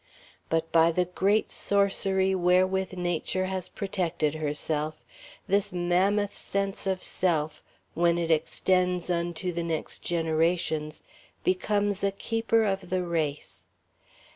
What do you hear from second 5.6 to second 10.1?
mammoth sense of self, when it extends unto the next